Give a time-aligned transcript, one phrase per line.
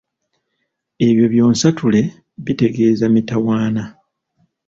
[1.07, 2.01] Ebyo byonsatule
[2.45, 3.83] bitegeeza mitawaana.